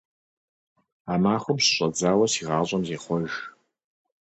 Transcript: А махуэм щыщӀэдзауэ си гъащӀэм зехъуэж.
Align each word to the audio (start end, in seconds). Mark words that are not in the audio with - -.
А 1.11 1.13
махуэм 1.23 1.57
щыщӀэдзауэ 1.65 2.25
си 2.31 2.41
гъащӀэм 2.47 2.81
зехъуэж. 2.87 3.31